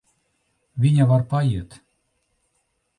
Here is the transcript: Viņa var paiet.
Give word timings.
Viņa 0.87 1.07
var 1.13 1.27
paiet. 1.35 1.79